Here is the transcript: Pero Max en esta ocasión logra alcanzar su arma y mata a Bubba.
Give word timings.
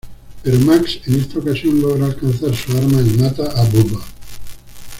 Pero 0.41 0.57
Max 0.61 0.99
en 1.05 1.19
esta 1.19 1.37
ocasión 1.37 1.79
logra 1.79 2.07
alcanzar 2.07 2.55
su 2.55 2.75
arma 2.75 3.01
y 3.03 3.17
mata 3.21 3.51
a 3.51 3.63
Bubba. 3.65 4.03